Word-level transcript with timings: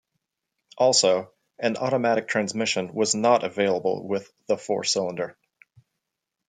Also, 0.79 1.31
an 1.59 1.77
automatic 1.77 2.27
transmission 2.27 2.91
was 2.95 3.13
not 3.13 3.43
available 3.43 4.07
with 4.07 4.33
the 4.47 4.57
four-cylinder. 4.57 5.37